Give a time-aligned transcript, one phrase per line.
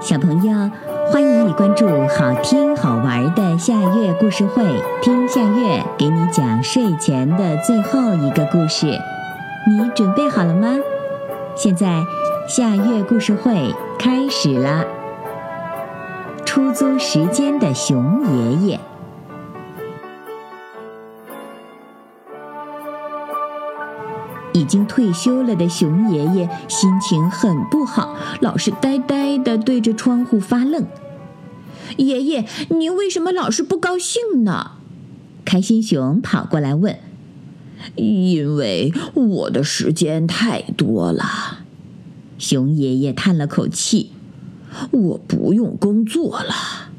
[0.00, 0.70] 小朋友，
[1.10, 4.62] 欢迎你关注好听好玩的夏月故事会，
[5.02, 8.86] 听夏月给你讲睡前的最后一个故事。
[9.66, 10.68] 你准备好了吗？
[11.56, 12.04] 现在
[12.46, 14.84] 夏月故事会开始了！
[16.44, 18.80] 出租时间的熊爷爷。
[24.58, 30.84] 已经退休了的熊爷爷心情很不好，老是呆呆地对着窗户发愣。
[31.96, 34.72] 爷爷，您为什么老是不高兴呢？
[35.44, 36.98] 开心熊跑过来问。
[37.94, 41.60] 因为我的时间太多了，
[42.36, 44.10] 熊爷爷叹了口气。
[44.90, 46.90] 我不用工作了。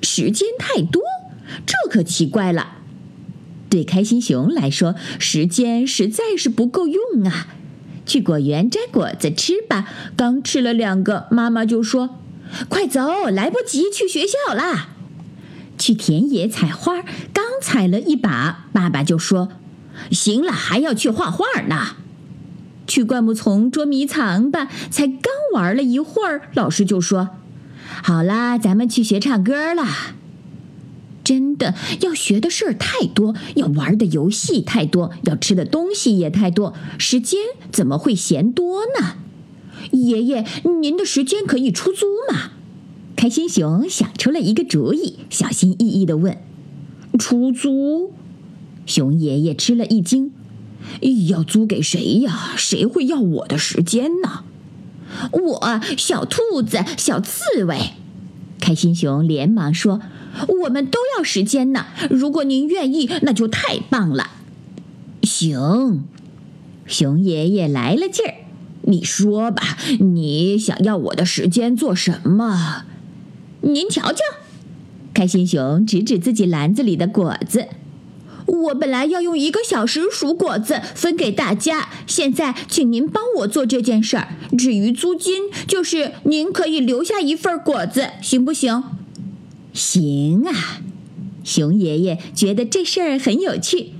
[0.00, 1.02] 时间太多，
[1.66, 2.79] 这可奇怪了。
[3.70, 7.46] 对开心熊来说，时间实在是不够用啊！
[8.04, 9.88] 去果园摘果子吃吧。
[10.16, 12.18] 刚吃了两个，妈妈就说
[12.68, 14.88] ：“快走，来不及去学校啦。”
[15.78, 19.50] 去田野采花，刚采了一把，爸爸就说
[20.10, 21.96] ：“行了，还要去画画呢。”
[22.88, 27.30] 去灌木丛捉迷藏吧，才刚玩了一会儿，老师就说
[28.02, 29.86] ：“好啦，咱们去学唱歌了。”
[31.30, 37.38] 真的要学的事儿太多，要玩的游戏太多，要吃的东西也太多，时间
[37.70, 39.14] 怎么会嫌多呢？
[39.92, 40.44] 爷爷，
[40.80, 42.50] 您的时间可以出租吗？
[43.14, 46.36] 开心熊想出了一个主意，小心翼翼地问
[47.16, 48.12] ：“出租？”
[48.84, 50.32] 熊爷爷吃了一惊
[51.30, 52.54] ：“要租给谁呀？
[52.56, 54.42] 谁会要我的时间呢？”
[55.30, 57.78] 我，小兔子，小刺猬。
[58.60, 60.00] 开心熊连忙说。
[60.62, 61.86] 我们都要时间呢。
[62.08, 64.30] 如果您愿意，那就太棒了。
[65.24, 66.04] 行，
[66.86, 68.34] 熊爷爷来了劲儿。
[68.82, 72.84] 你说吧，你想要我的时间做什么？
[73.62, 74.18] 您瞧瞧，
[75.12, 77.66] 开心熊指指自己篮子里的果子。
[78.50, 84.28] 我本来要用一个小时数果子分给大家，现在请您帮我做这件事儿。
[84.58, 88.82] 至于租金，就是您可以留下一份果子，行不行？
[89.72, 90.80] 行啊，
[91.44, 93.92] 熊爷爷觉得这事儿很有趣。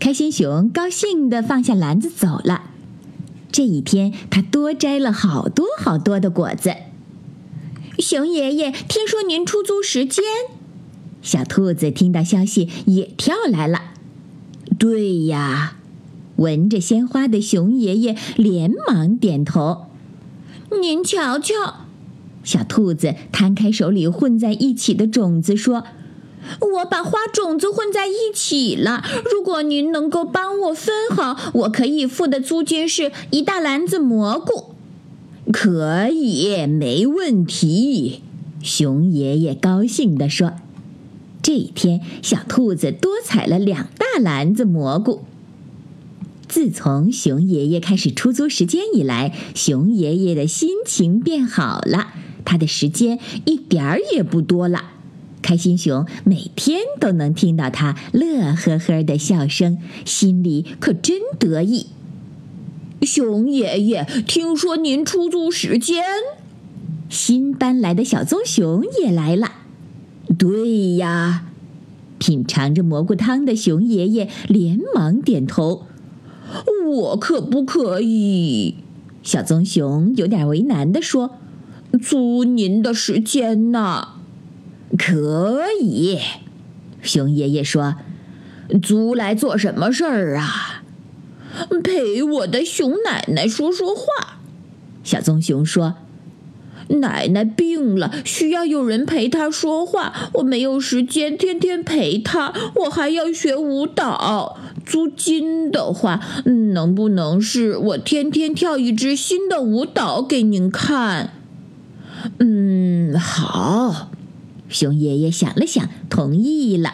[0.00, 2.70] 开心熊高兴地放下篮子走了。
[3.52, 6.74] 这一天，他多摘了好多好多的果子。
[7.98, 10.24] 熊爷爷，听说您出租时间？
[11.20, 13.92] 小兔子听到消息也跳来了。
[14.78, 15.76] 对呀，
[16.36, 19.86] 闻着鲜花的熊爷爷连忙点头。
[20.80, 21.54] 您瞧瞧。
[22.44, 25.82] 小兔子摊开手里混在一起的种子，说
[26.76, 29.02] ：“我把花种子混在一起了。
[29.34, 34.76] 如果您能够帮我分好，我可以付的租金是一大篮子蘑菇。”
[35.52, 38.22] 可以，没问题。
[38.62, 40.52] 熊爷爷高兴地说
[41.48, 45.24] ：“这一天，小兔子多采了两大篮子蘑菇。
[46.46, 52.08] 自从熊爷爷开始出租时间以来，熊爷爷的心情变好了。”
[52.44, 54.90] 他的时间一点儿也不多了，
[55.40, 61.86] 开心熊每天都能听到他乐呵呵的笑声，心里可真得意。
[63.00, 66.04] 熊爷爷，听说您出租时间？
[67.08, 69.52] 新搬来的小棕熊也来了。
[70.38, 71.46] 对呀，
[72.18, 75.86] 品尝着蘑菇汤的熊爷爷连忙点头。
[76.86, 78.76] 我可不可以？
[79.22, 81.32] 小棕熊有点为难地说。
[82.00, 84.08] 租您的时间呢？
[84.96, 86.18] 可以，
[87.02, 87.96] 熊爷爷说
[88.82, 90.82] ：“租来做什么事儿啊？
[91.82, 94.38] 陪我的熊奶奶说说话。”
[95.02, 95.94] 小棕熊说
[96.88, 100.30] ：“奶奶病了，需要有人陪她说话。
[100.34, 104.58] 我没有时间天天陪她，我还要学舞蹈。
[104.84, 106.20] 租金的话，
[106.72, 111.34] 能不能是我天天跳一支新的舞蹈给您看？”
[112.38, 114.10] 嗯，好。
[114.68, 116.92] 熊爷爷想了想，同意了。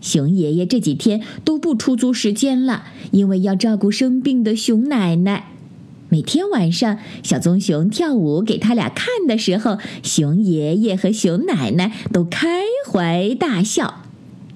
[0.00, 5.52] 熊爷爷这几天都不出租时间了，因为要照顾生病的熊奶奶。
[6.10, 14.04] 每天晚上，小棕熊跳舞给他俩看的时候，熊爷爷和熊奶奶都开怀大笑。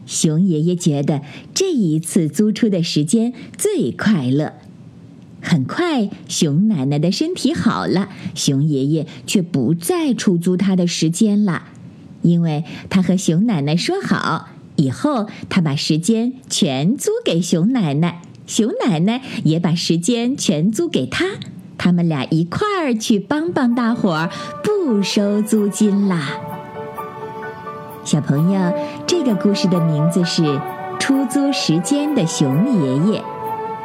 [0.07, 1.21] 熊爷爷觉得
[1.53, 4.55] 这一次租出的时间最快乐。
[5.43, 11.65] 很快，熊奶奶的身体好了，熊爷爷却不再出租他的时间了，
[12.23, 21.25] 因为他和熊奶奶说好，以后他把时间全租给熊奶奶，熊奶奶也把时间全租给他，
[21.79, 24.31] 他们俩一块儿去帮帮大伙儿，
[24.63, 26.31] 不收租金啦。
[28.05, 28.73] 小朋友，
[29.07, 30.43] 这个故事的名字是
[30.99, 33.21] 《出租时间的熊爷爷》，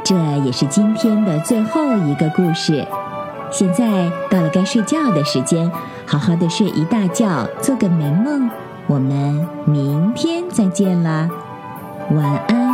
[0.03, 2.85] 这也是今天的最后一个故事。
[3.51, 5.71] 现在到了该睡觉的时间，
[6.05, 8.49] 好好的睡一大觉，做个美梦。
[8.87, 11.29] 我们明天再见啦，
[12.11, 12.66] 晚安。